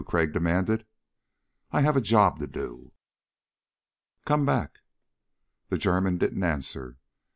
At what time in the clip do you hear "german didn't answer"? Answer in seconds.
5.77-6.97